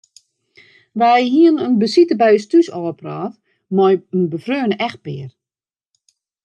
Wy 0.99 1.13
hiene 1.33 1.61
in 1.67 1.73
besite 1.81 2.13
by 2.21 2.31
ús 2.37 2.45
thús 2.51 2.67
ôfpraat 2.79 3.33
mei 3.77 3.95
in 4.15 4.23
befreone 4.31 4.75
echtpear. 4.87 5.29